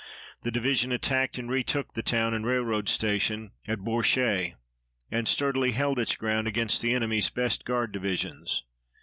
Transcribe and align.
The 0.41 0.49
division 0.49 0.91
attacked 0.91 1.37
and 1.37 1.47
retook 1.47 1.93
the 1.93 2.01
town 2.01 2.33
and 2.33 2.43
railroad 2.43 2.89
station 2.89 3.51
at 3.67 3.83
Bouresches 3.83 4.55
and 5.11 5.27
sturdily 5.27 5.73
held 5.73 5.99
its 5.99 6.15
ground 6.15 6.47
against 6.47 6.81
the 6.81 6.95
enemy's 6.95 7.29
best 7.29 7.65
guard 7.65 7.91
divisions. 7.91 8.63